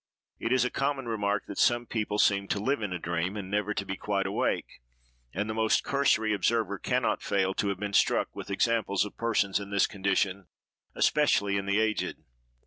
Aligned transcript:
It 0.39 0.51
is 0.51 0.65
a 0.65 0.71
common 0.71 1.07
remark, 1.07 1.45
that 1.45 1.59
some 1.59 1.85
people 1.85 2.17
seem 2.17 2.47
to 2.47 2.59
live 2.59 2.81
in 2.81 2.91
a 2.91 2.97
dream, 2.97 3.37
and 3.37 3.51
never 3.51 3.75
to 3.75 3.85
be 3.85 3.95
quite 3.95 4.25
awake; 4.25 4.81
and 5.31 5.47
the 5.47 5.53
most 5.53 5.83
cursory 5.83 6.33
observer 6.33 6.79
can 6.79 7.03
not 7.03 7.21
fail 7.21 7.53
to 7.53 7.67
have 7.67 7.79
been 7.79 7.93
struck 7.93 8.35
with 8.35 8.49
examples 8.49 9.05
of 9.05 9.15
persons 9.15 9.59
in 9.59 9.69
this 9.69 9.85
condition, 9.85 10.47
especially 10.95 11.55
in 11.55 11.67
the 11.67 11.79
aged. 11.79 12.23